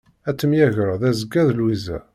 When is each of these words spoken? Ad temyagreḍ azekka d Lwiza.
Ad 0.29 0.35
temyagreḍ 0.37 1.01
azekka 1.09 1.41
d 1.47 1.49
Lwiza. 1.57 1.99